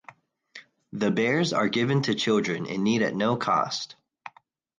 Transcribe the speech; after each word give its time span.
The 0.93 1.11
bears 1.11 1.53
are 1.53 1.67
given 1.67 2.01
to 2.01 2.15
children 2.15 2.65
in 2.65 2.81
need 2.81 3.03
at 3.03 3.13
no 3.13 3.37
cost. 3.37 3.95